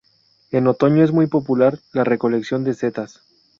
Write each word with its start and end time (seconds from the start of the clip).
En 0.49 0.65
otoño 0.65 1.03
es 1.03 1.11
muy 1.11 1.27
popular 1.27 1.77
la 1.93 2.03
recolección 2.03 2.63
de 2.63 2.73
setas. 2.73 3.21